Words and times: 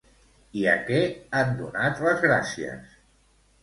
I 0.61 0.65
a 0.71 0.73
què 0.87 1.03
han 1.41 1.53
donat 1.63 2.05
les 2.09 2.27
gràcies? 2.29 3.01